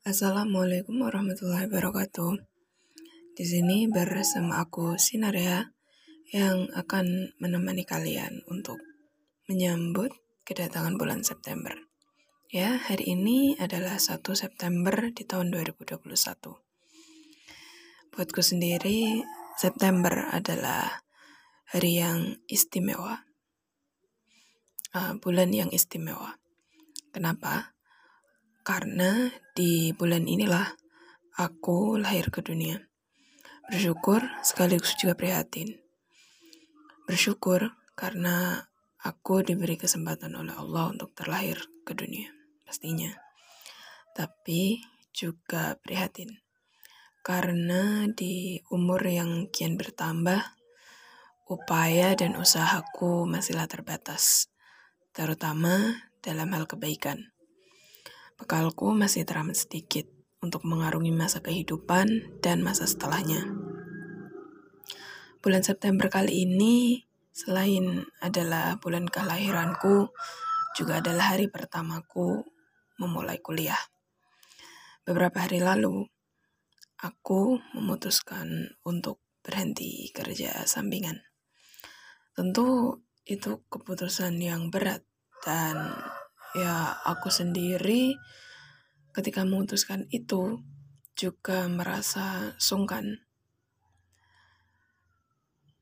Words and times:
Assalamualaikum 0.00 0.96
warahmatullahi 0.96 1.68
wabarakatuh. 1.68 2.32
Di 3.36 3.44
sini 3.44 3.84
bersama 3.84 4.64
aku 4.64 4.96
Sinaria 4.96 5.76
yang 6.32 6.72
akan 6.72 7.36
menemani 7.36 7.84
kalian 7.84 8.40
untuk 8.48 8.80
menyambut 9.44 10.08
kedatangan 10.48 10.96
bulan 10.96 11.20
September. 11.20 11.76
Ya, 12.48 12.80
hari 12.80 13.12
ini 13.12 13.60
adalah 13.60 14.00
1 14.00 14.24
September 14.32 15.12
di 15.12 15.20
tahun 15.28 15.52
2021. 15.52 16.00
Buatku 18.08 18.40
sendiri, 18.40 19.20
September 19.60 20.32
adalah 20.32 21.04
hari 21.76 22.00
yang 22.00 22.40
istimewa. 22.48 23.28
Uh, 24.96 25.20
bulan 25.20 25.52
yang 25.52 25.68
istimewa. 25.68 26.40
Kenapa? 27.12 27.76
Karena 28.70 29.26
di 29.50 29.90
bulan 29.90 30.30
inilah 30.30 30.62
aku 31.42 31.98
lahir 31.98 32.30
ke 32.30 32.38
dunia. 32.38 32.78
Bersyukur 33.66 34.22
sekaligus 34.46 34.94
juga 34.94 35.18
prihatin. 35.18 35.74
Bersyukur 37.02 37.74
karena 37.98 38.62
aku 39.02 39.42
diberi 39.42 39.74
kesempatan 39.74 40.38
oleh 40.38 40.54
Allah 40.54 40.86
untuk 40.94 41.10
terlahir 41.18 41.58
ke 41.82 41.98
dunia, 41.98 42.30
pastinya. 42.62 43.10
Tapi 44.14 44.78
juga 45.10 45.74
prihatin. 45.82 46.38
Karena 47.26 48.06
di 48.06 48.62
umur 48.70 49.02
yang 49.02 49.50
kian 49.50 49.74
bertambah, 49.74 50.46
upaya 51.50 52.14
dan 52.14 52.38
usahaku 52.38 53.26
masihlah 53.26 53.66
terbatas, 53.66 54.46
terutama 55.10 56.06
dalam 56.22 56.54
hal 56.54 56.70
kebaikan. 56.70 57.34
Bekalku 58.40 58.96
masih 58.96 59.28
teramat 59.28 59.52
sedikit 59.52 60.08
untuk 60.40 60.64
mengarungi 60.64 61.12
masa 61.12 61.44
kehidupan 61.44 62.40
dan 62.40 62.64
masa 62.64 62.88
setelahnya. 62.88 63.44
Bulan 65.44 65.60
September 65.60 66.08
kali 66.08 66.48
ini, 66.48 67.04
selain 67.36 68.08
adalah 68.24 68.80
bulan 68.80 69.04
kelahiranku, 69.12 70.08
juga 70.72 71.04
adalah 71.04 71.36
hari 71.36 71.52
pertamaku 71.52 72.40
memulai 72.96 73.36
kuliah. 73.44 73.80
Beberapa 75.04 75.44
hari 75.44 75.60
lalu, 75.60 76.08
aku 77.00 77.60
memutuskan 77.76 78.72
untuk 78.88 79.20
berhenti 79.44 80.08
kerja 80.16 80.64
sampingan. 80.64 81.20
Tentu 82.32 83.00
itu 83.28 83.64
keputusan 83.68 84.40
yang 84.40 84.72
berat 84.72 85.04
dan 85.44 85.92
ya 86.54 86.98
aku 87.06 87.30
sendiri 87.30 88.18
ketika 89.10 89.42
memutuskan 89.42 90.06
itu 90.10 90.62
juga 91.18 91.66
merasa 91.68 92.56
sungkan. 92.56 93.26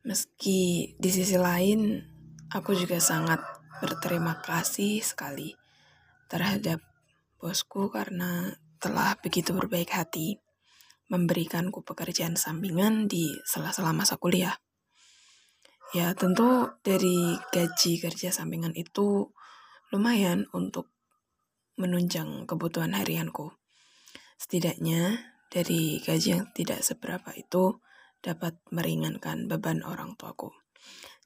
Meski 0.03 0.95
di 0.97 1.11
sisi 1.13 1.37
lain 1.37 2.01
aku 2.49 2.73
juga 2.73 2.97
sangat 2.99 3.39
berterima 3.79 4.41
kasih 4.41 5.05
sekali 5.05 5.53
terhadap 6.33 6.81
bosku 7.39 7.93
karena 7.93 8.57
telah 8.83 9.15
begitu 9.21 9.55
berbaik 9.55 9.95
hati 9.95 10.41
memberikanku 11.09 11.81
pekerjaan 11.85 12.37
sampingan 12.37 13.09
di 13.09 13.33
sela-sela 13.45 13.97
masa 13.97 14.21
kuliah. 14.21 14.61
Ya 15.97 16.13
tentu 16.13 16.69
dari 16.85 17.37
gaji 17.49 17.97
kerja 17.97 18.29
sampingan 18.29 18.77
itu 18.77 19.33
lumayan 19.89 20.45
untuk 20.53 20.93
menunjang 21.79 22.45
kebutuhan 22.45 22.93
harianku. 22.93 23.55
Setidaknya 24.37 25.33
dari 25.49 26.03
gaji 26.03 26.29
yang 26.37 26.45
tidak 26.53 26.85
seberapa 26.85 27.33
itu 27.33 27.81
dapat 28.21 28.59
meringankan 28.75 29.47
beban 29.47 29.81
orang 29.87 30.19
tuaku. 30.19 30.53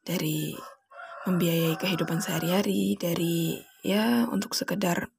Dari 0.05 0.55
membiayai 1.27 1.79
kehidupan 1.79 2.21
sehari-hari, 2.21 2.99
dari 2.99 3.63
ya 3.83 4.27
untuk 4.29 4.55
sekedar 4.55 5.11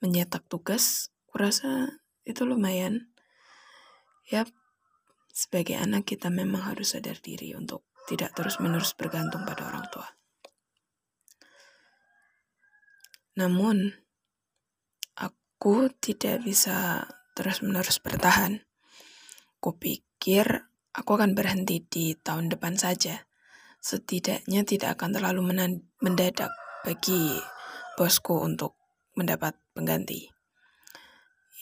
menyetak 0.00 0.46
tugas, 0.48 1.12
kurasa 1.28 2.00
itu 2.24 2.44
lumayan. 2.44 3.12
Ya, 4.28 4.46
sebagai 5.32 5.76
anak 5.80 6.06
kita 6.06 6.30
memang 6.30 6.72
harus 6.72 6.94
sadar 6.94 7.18
diri 7.18 7.52
untuk 7.56 7.84
tidak 8.06 8.36
terus-menerus 8.36 8.94
bergantung 8.94 9.42
pada 9.42 9.66
orang 9.66 9.86
tua. 9.90 10.19
Namun, 13.40 13.96
aku 15.16 15.88
tidak 15.96 16.44
bisa 16.44 17.08
terus-menerus 17.32 17.96
bertahan. 18.04 18.68
Kupikir 19.56 20.68
aku 20.92 21.10
akan 21.16 21.32
berhenti 21.32 21.80
di 21.80 22.12
tahun 22.20 22.52
depan 22.52 22.76
saja. 22.76 23.24
Setidaknya 23.80 24.68
tidak 24.68 25.00
akan 25.00 25.16
terlalu 25.16 25.40
mendadak 26.04 26.52
bagi 26.84 27.40
bosku 27.96 28.44
untuk 28.44 28.76
mendapat 29.16 29.56
pengganti. 29.72 30.28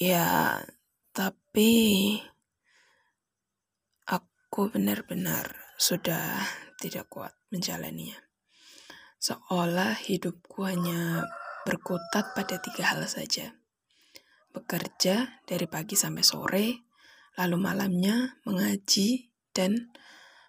Ya, 0.02 0.58
tapi 1.14 1.74
aku 4.02 4.66
benar-benar 4.66 5.54
sudah 5.78 6.42
tidak 6.82 7.06
kuat 7.06 7.38
menjalaninya. 7.54 8.18
Seolah 9.18 9.98
hidupku 9.98 10.62
hanya 10.62 11.26
berkutat 11.66 12.34
pada 12.36 12.60
tiga 12.62 12.94
hal 12.94 13.06
saja. 13.08 13.56
Bekerja 14.52 15.42
dari 15.46 15.66
pagi 15.66 15.94
sampai 15.94 16.24
sore, 16.26 16.66
lalu 17.38 17.56
malamnya 17.58 18.38
mengaji 18.42 19.30
dan 19.54 19.94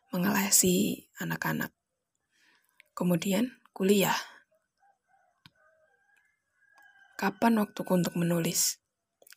mengelasi 0.09 1.05
anak-anak. 1.21 1.69
Kemudian 2.97 3.53
kuliah. 3.71 4.17
Kapan 7.19 7.61
waktuku 7.61 7.91
untuk 7.93 8.15
menulis? 8.17 8.81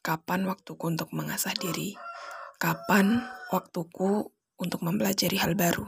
Kapan 0.02 0.48
waktuku 0.48 0.82
untuk 0.88 1.14
mengasah 1.14 1.54
diri? 1.54 1.94
Kapan 2.58 3.22
waktuku 3.50 4.30
untuk 4.58 4.80
mempelajari 4.82 5.38
hal 5.38 5.58
baru? 5.58 5.86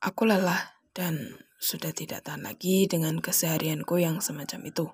Aku 0.00 0.28
lelah 0.28 0.76
dan 0.92 1.40
sudah 1.56 1.92
tidak 1.92 2.24
tahan 2.24 2.44
lagi 2.44 2.84
dengan 2.86 3.20
keseharianku 3.20 3.96
yang 4.00 4.20
semacam 4.20 4.60
itu. 4.68 4.86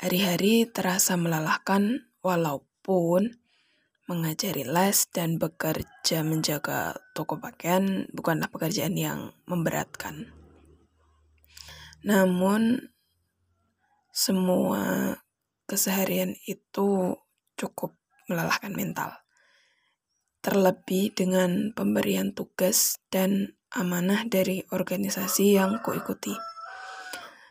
Hari-hari 0.00 0.64
terasa 0.70 1.20
melelahkan 1.20 2.08
walaupun 2.24 3.36
mengajari 4.10 4.66
les 4.66 5.06
dan 5.12 5.38
bekerja 5.38 6.26
menjaga 6.26 6.98
toko 7.14 7.38
pakaian 7.38 8.10
bukanlah 8.10 8.50
pekerjaan 8.50 8.98
yang 8.98 9.30
memberatkan. 9.46 10.34
Namun 12.02 12.90
semua 14.10 15.14
keseharian 15.70 16.34
itu 16.48 17.14
cukup 17.54 17.94
melelahkan 18.26 18.74
mental. 18.74 19.20
Terlebih 20.40 21.14
dengan 21.14 21.70
pemberian 21.76 22.32
tugas 22.32 22.98
dan 23.12 23.59
amanah 23.70 24.26
dari 24.26 24.66
organisasi 24.74 25.54
yang 25.54 25.78
kuikuti. 25.78 26.34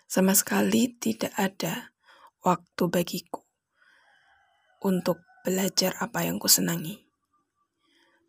Sama 0.09 0.35
sekali 0.35 0.91
tidak 1.00 1.31
ada 1.40 1.96
waktu 2.44 2.84
bagiku 2.91 3.46
untuk 4.84 5.24
belajar 5.47 5.96
apa 6.03 6.28
yang 6.28 6.35
kusenangi. 6.41 7.08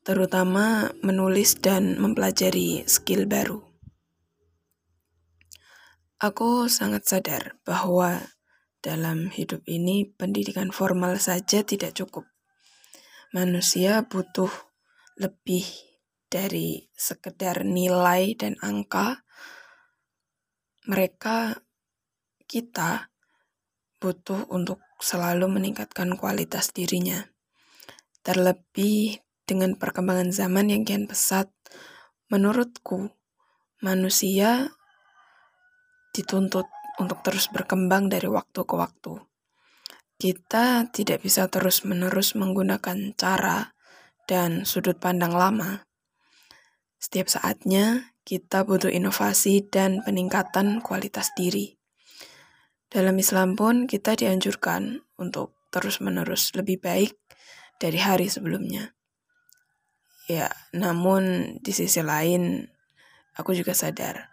Terutama 0.07 0.95
menulis 1.03 1.59
dan 1.59 1.99
mempelajari 1.99 2.87
skill 2.87 3.27
baru. 3.27 3.61
Aku 6.21 6.69
sangat 6.69 7.09
sadar 7.09 7.57
bahwa 7.65 8.21
dalam 8.85 9.33
hidup 9.33 9.65
ini 9.65 10.05
pendidikan 10.05 10.69
formal 10.69 11.17
saja 11.17 11.65
tidak 11.65 11.97
cukup. 11.97 12.29
Manusia 13.33 14.05
butuh 14.05 14.53
lebih 15.17 15.90
dari 16.31 16.87
sekedar 16.95 17.67
nilai 17.67 18.39
dan 18.39 18.55
angka, 18.63 19.27
mereka 20.87 21.59
kita 22.47 23.11
butuh 23.99 24.47
untuk 24.49 24.79
selalu 25.03 25.51
meningkatkan 25.51 26.15
kualitas 26.15 26.71
dirinya. 26.71 27.29
Terlebih 28.23 29.21
dengan 29.45 29.75
perkembangan 29.75 30.31
zaman 30.31 30.71
yang 30.71 30.87
kian 30.87 31.11
pesat, 31.11 31.51
menurutku 32.31 33.11
manusia 33.83 34.71
dituntut 36.15 36.71
untuk 37.03 37.27
terus 37.27 37.51
berkembang 37.51 38.07
dari 38.07 38.31
waktu 38.31 38.63
ke 38.63 38.75
waktu. 38.79 39.19
Kita 40.21 40.87
tidak 40.93 41.25
bisa 41.27 41.49
terus-menerus 41.49 42.37
menggunakan 42.37 43.17
cara 43.17 43.73
dan 44.29 44.69
sudut 44.69 45.01
pandang 45.01 45.33
lama 45.33 45.90
setiap 47.01 47.33
saatnya 47.33 48.13
kita 48.29 48.63
butuh 48.69 48.93
inovasi 48.93 49.65
dan 49.67 50.05
peningkatan 50.05 50.85
kualitas 50.85 51.33
diri. 51.35 51.81
Dalam 52.93 53.17
Islam 53.17 53.57
pun 53.57 53.89
kita 53.89 54.15
dianjurkan 54.15 55.01
untuk 55.17 55.57
terus-menerus 55.73 56.53
lebih 56.53 56.79
baik 56.79 57.17
dari 57.81 57.97
hari 57.97 58.29
sebelumnya. 58.29 58.93
Ya, 60.29 60.53
namun 60.77 61.57
di 61.65 61.73
sisi 61.75 62.05
lain, 62.05 62.69
aku 63.35 63.57
juga 63.57 63.75
sadar 63.75 64.31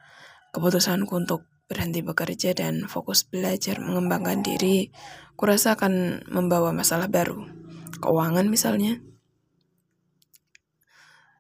keputusanku 0.54 1.10
untuk 1.14 1.46
berhenti 1.68 2.02
bekerja 2.02 2.56
dan 2.56 2.88
fokus 2.88 3.28
belajar 3.28 3.78
mengembangkan 3.84 4.42
diri, 4.42 4.90
kurasa 5.36 5.76
akan 5.76 6.26
membawa 6.32 6.72
masalah 6.72 7.12
baru. 7.12 7.46
Keuangan 8.02 8.48
misalnya. 8.48 9.04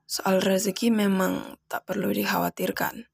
Soal 0.07 0.39
rezeki 0.39 0.88
memang 0.88 1.59
tak 1.68 1.83
perlu 1.83 2.15
dikhawatirkan. 2.15 3.12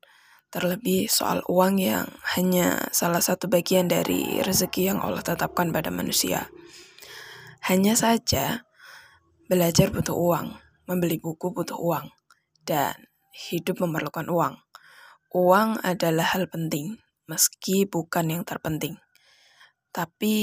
Terlebih 0.53 1.09
soal 1.09 1.41
uang 1.49 1.81
yang 1.81 2.05
hanya 2.37 2.85
salah 2.93 3.17
satu 3.17 3.49
bagian 3.49 3.89
dari 3.89 4.37
rezeki 4.45 4.93
yang 4.93 5.01
Allah 5.01 5.25
tetapkan 5.25 5.73
pada 5.73 5.89
manusia. 5.89 6.53
Hanya 7.65 7.97
saja, 7.97 8.69
belajar 9.49 9.89
butuh 9.89 10.13
uang, 10.13 10.53
membeli 10.85 11.17
buku 11.17 11.49
butuh 11.49 11.81
uang, 11.81 12.13
dan 12.61 13.09
hidup 13.49 13.81
memerlukan 13.81 14.29
uang. 14.29 14.61
Uang 15.33 15.81
adalah 15.81 16.37
hal 16.37 16.45
penting, 16.45 17.01
meski 17.25 17.89
bukan 17.89 18.29
yang 18.29 18.45
terpenting. 18.45 19.01
Tapi, 19.89 20.37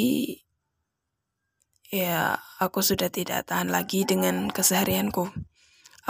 ya, 1.95 2.43
aku 2.59 2.83
sudah 2.83 3.07
tidak 3.07 3.47
tahan 3.47 3.71
lagi 3.71 4.03
dengan 4.03 4.51
keseharianku. 4.51 5.50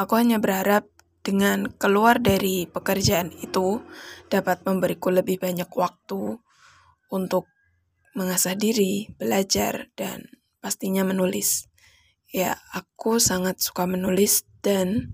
Aku 0.01 0.17
hanya 0.17 0.41
berharap 0.41 0.89
dengan 1.21 1.69
keluar 1.77 2.25
dari 2.25 2.65
pekerjaan 2.65 3.37
itu 3.37 3.85
dapat 4.33 4.65
memberiku 4.65 5.13
lebih 5.13 5.37
banyak 5.37 5.69
waktu 5.69 6.41
untuk 7.13 7.45
mengasah 8.17 8.57
diri, 8.57 9.13
belajar, 9.21 9.93
dan 10.01 10.25
pastinya 10.65 11.05
menulis. 11.05 11.69
Ya, 12.33 12.57
aku 12.73 13.21
sangat 13.21 13.61
suka 13.61 13.85
menulis 13.85 14.49
dan 14.65 15.13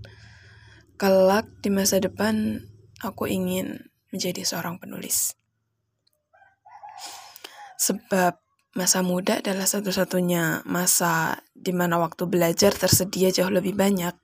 kelak 0.95 1.51
di 1.59 1.67
masa 1.67 1.99
depan 1.99 2.63
aku 3.03 3.27
ingin 3.27 3.91
menjadi 4.15 4.47
seorang 4.47 4.79
penulis. 4.79 5.35
Sebab 7.75 8.39
masa 8.79 9.03
muda 9.03 9.43
adalah 9.43 9.67
satu-satunya 9.67 10.63
masa 10.63 11.43
di 11.51 11.75
mana 11.75 11.99
waktu 11.99 12.23
belajar 12.23 12.71
tersedia 12.71 13.35
jauh 13.35 13.51
lebih 13.51 13.75
banyak 13.75 14.15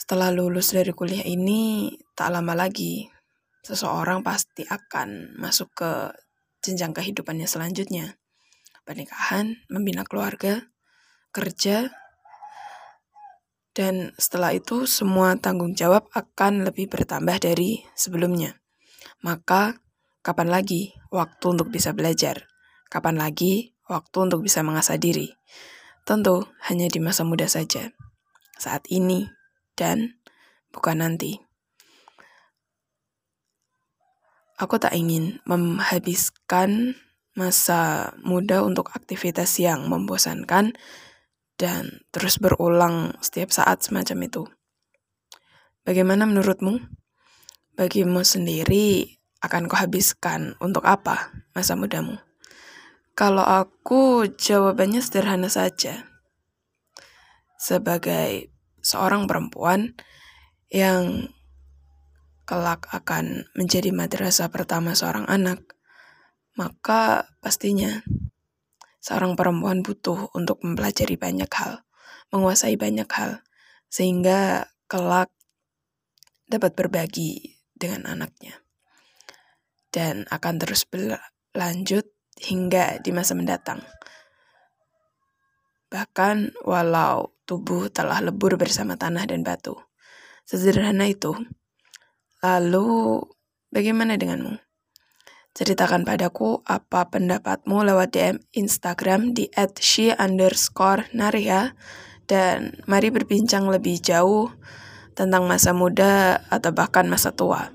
setelah 0.00 0.32
lulus 0.32 0.72
dari 0.72 0.96
kuliah 0.96 1.28
ini, 1.28 1.92
tak 2.16 2.32
lama 2.32 2.56
lagi, 2.56 3.04
seseorang 3.60 4.24
pasti 4.24 4.64
akan 4.64 5.36
masuk 5.36 5.68
ke 5.76 5.90
jenjang 6.64 6.96
kehidupannya 6.96 7.44
selanjutnya. 7.44 8.16
Pernikahan, 8.88 9.60
membina 9.68 10.00
keluarga, 10.08 10.72
kerja, 11.36 11.92
dan 13.76 14.16
setelah 14.16 14.56
itu 14.56 14.88
semua 14.88 15.36
tanggung 15.36 15.76
jawab 15.76 16.08
akan 16.16 16.64
lebih 16.64 16.88
bertambah 16.88 17.36
dari 17.36 17.84
sebelumnya. 17.92 18.56
Maka, 19.20 19.84
kapan 20.24 20.48
lagi 20.48 20.96
waktu 21.12 21.60
untuk 21.60 21.68
bisa 21.68 21.92
belajar? 21.92 22.48
Kapan 22.88 23.20
lagi 23.20 23.76
waktu 23.86 24.16
untuk 24.26 24.42
bisa 24.42 24.64
mengasah 24.64 24.96
diri? 24.96 25.36
Tentu 26.08 26.48
hanya 26.66 26.88
di 26.88 26.98
masa 26.98 27.22
muda 27.22 27.46
saja. 27.46 27.92
Saat 28.58 28.90
ini, 28.90 29.28
dan 29.74 30.18
bukan 30.70 31.02
nanti. 31.02 31.42
Aku 34.60 34.76
tak 34.76 34.92
ingin 34.92 35.40
menghabiskan 35.48 36.94
masa 37.32 38.12
muda 38.20 38.60
untuk 38.60 38.92
aktivitas 38.92 39.56
yang 39.56 39.88
membosankan 39.88 40.76
dan 41.56 42.04
terus 42.12 42.36
berulang 42.36 43.16
setiap 43.24 43.48
saat 43.52 43.80
semacam 43.80 44.18
itu. 44.28 44.42
Bagaimana 45.80 46.28
menurutmu? 46.28 46.76
Bagimu 47.72 48.20
sendiri 48.20 49.16
akan 49.40 49.64
kau 49.64 49.80
habiskan 49.80 50.52
untuk 50.60 50.84
apa 50.84 51.32
masa 51.56 51.72
mudamu? 51.72 52.20
Kalau 53.16 53.44
aku 53.44 54.28
jawabannya 54.28 55.00
sederhana 55.00 55.48
saja. 55.48 56.04
Sebagai 57.56 58.49
seorang 58.80 59.24
perempuan 59.28 59.94
yang 60.70 61.32
kelak 62.50 62.90
akan 62.90 63.46
menjadi 63.54 63.94
madrasah 63.94 64.50
pertama 64.50 64.98
seorang 64.98 65.22
anak, 65.30 65.62
maka 66.58 67.30
pastinya 67.38 68.02
seorang 68.98 69.38
perempuan 69.38 69.86
butuh 69.86 70.28
untuk 70.34 70.58
mempelajari 70.66 71.14
banyak 71.14 71.48
hal, 71.48 71.86
menguasai 72.34 72.74
banyak 72.74 73.06
hal, 73.06 73.46
sehingga 73.86 74.68
kelak 74.90 75.30
dapat 76.50 76.74
berbagi 76.74 77.62
dengan 77.70 78.10
anaknya. 78.10 78.58
Dan 79.90 80.26
akan 80.30 80.54
terus 80.58 80.86
berlanjut 80.86 82.06
hingga 82.38 82.98
di 83.02 83.10
masa 83.10 83.34
mendatang. 83.34 83.82
Bahkan 85.90 86.62
walau 86.62 87.34
tubuh 87.50 87.90
telah 87.90 88.22
lebur 88.22 88.54
bersama 88.54 88.94
tanah 88.94 89.26
dan 89.26 89.42
batu. 89.42 89.74
Sederhana 90.46 91.10
itu. 91.10 91.34
Lalu, 92.46 93.26
bagaimana 93.74 94.14
denganmu? 94.14 94.54
Ceritakan 95.50 96.06
padaku 96.06 96.62
apa 96.62 97.10
pendapatmu 97.10 97.82
lewat 97.82 98.14
DM 98.14 98.38
Instagram 98.54 99.34
di 99.34 99.50
@she 99.82 100.14
underscore 100.14 101.10
naria 101.10 101.74
dan 102.30 102.78
mari 102.86 103.10
berbincang 103.10 103.66
lebih 103.66 103.98
jauh 103.98 104.54
tentang 105.18 105.50
masa 105.50 105.74
muda 105.74 106.46
atau 106.54 106.70
bahkan 106.70 107.10
masa 107.10 107.34
tua. 107.34 107.74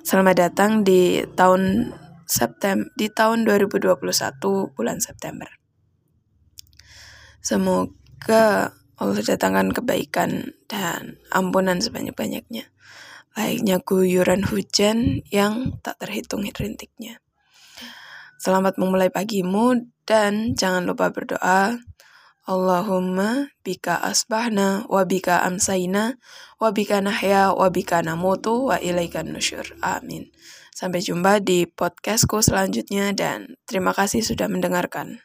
Selamat 0.00 0.48
datang 0.48 0.80
di 0.80 1.20
tahun 1.36 1.92
September 2.24 2.88
di 2.96 3.12
tahun 3.12 3.44
2021 3.44 4.00
bulan 4.72 4.96
September. 5.04 5.52
Semoga 7.44 8.79
Allah 9.00 9.24
datangkan 9.24 9.72
kebaikan 9.72 10.52
dan 10.68 11.16
ampunan 11.32 11.80
sebanyak-banyaknya. 11.80 12.68
Layaknya 13.32 13.80
guyuran 13.80 14.44
hujan 14.44 15.24
yang 15.32 15.80
tak 15.80 15.96
terhitung 16.04 16.44
rintiknya. 16.44 17.24
Selamat 18.36 18.76
memulai 18.76 19.08
pagimu 19.08 19.88
dan 20.04 20.52
jangan 20.52 20.84
lupa 20.84 21.08
berdoa. 21.08 21.80
Allahumma 22.44 23.48
bika 23.64 23.96
asbahna 24.04 24.84
wa 24.84 25.08
bika 25.08 25.48
amsaina 25.48 26.20
wa 26.60 26.68
bika 26.68 27.00
nahya 27.00 27.56
wa 27.56 27.72
bika 27.72 28.04
namutu 28.04 28.68
wa 28.68 28.76
ilaikan 28.76 29.32
nusyur. 29.32 29.64
Amin. 29.80 30.28
Sampai 30.76 31.00
jumpa 31.00 31.40
di 31.40 31.64
podcastku 31.64 32.44
selanjutnya 32.44 33.16
dan 33.16 33.56
terima 33.64 33.96
kasih 33.96 34.20
sudah 34.20 34.48
mendengarkan. 34.52 35.24